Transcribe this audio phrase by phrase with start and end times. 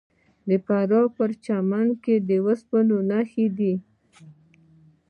[0.47, 3.73] د فراه په پرچمن کې د وسپنې نښې شته.